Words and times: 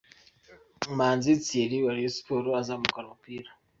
Manzi 0.97 1.31
Thierry 1.43 1.77
wa 1.85 1.91
Rayon 1.95 2.13
Sports 2.17 2.57
azamukana 2.61 3.05
umupira. 3.07 3.49